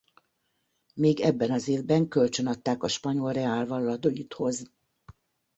[0.93, 4.63] Még ebben az évben kölcsönadták a spanyol Real Valladolid-hoz.